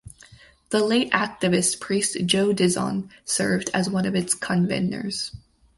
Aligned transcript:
The 0.71 0.83
late 0.83 1.11
activist 1.11 1.79
priest 1.79 2.17
Joe 2.25 2.53
Dizon 2.55 3.09
served 3.23 3.69
as 3.71 3.87
one 3.87 4.07
its 4.15 4.33
convenors. 4.33 5.29